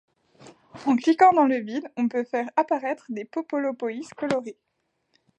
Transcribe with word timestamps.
En 0.87 0.95
cliquant 0.95 1.31
dans 1.31 1.45
le 1.45 1.57
vide, 1.59 1.87
on 1.95 2.07
peut 2.07 2.23
faire 2.23 2.49
apparaître 2.57 3.05
des 3.09 3.23
Popolopoïs 3.23 4.09
colorés. 4.15 4.57